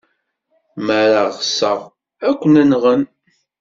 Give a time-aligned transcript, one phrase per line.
[0.85, 0.99] Ma
[1.35, 1.79] ɣseɣ,
[2.27, 3.01] ad ken-nɣen.